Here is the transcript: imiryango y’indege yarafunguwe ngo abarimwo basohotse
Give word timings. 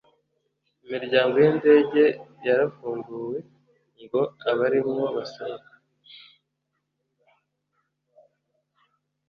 imiryango 0.83 1.35
y’indege 1.43 2.03
yarafunguwe 2.45 3.37
ngo 4.03 4.21
abarimwo 4.49 5.05
basohotse 5.15 5.73